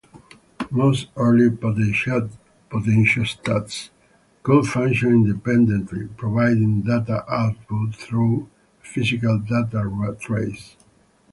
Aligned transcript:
Most 0.71 1.09
early 1.15 1.51
potentiostats 1.51 2.39
could 4.41 4.65
function 4.65 5.11
independently, 5.11 6.07
providing 6.17 6.81
data 6.81 7.23
output 7.31 7.93
through 7.97 8.49
a 8.83 8.87
physical 8.87 9.37
data 9.37 10.15
trace. 10.19 10.75